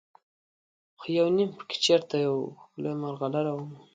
خو 0.99 1.05
یو 1.17 1.27
نیم 1.35 1.49
پکې 1.57 1.77
چېرته 1.85 2.15
یوه 2.25 2.43
ښکلې 2.61 2.91
مرغلره 3.01 3.51
ومومي. 3.53 3.81